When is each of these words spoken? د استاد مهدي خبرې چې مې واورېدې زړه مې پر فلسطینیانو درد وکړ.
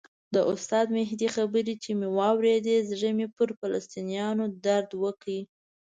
د 0.35 0.37
استاد 0.51 0.87
مهدي 0.97 1.27
خبرې 1.35 1.75
چې 1.83 1.91
مې 1.99 2.07
واورېدې 2.17 2.75
زړه 2.89 3.09
مې 3.17 3.27
پر 3.37 3.49
فلسطینیانو 3.59 4.45
درد 4.65 4.89
وکړ. 5.03 5.27